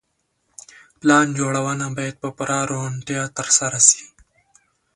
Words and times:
پلان 0.99 1.27
جوړونه 1.39 1.85
بايد 1.95 2.15
په 2.23 2.29
پوره 2.37 2.59
روڼتيا 2.71 3.23
ترسره 3.37 3.79
سي. 3.87 4.03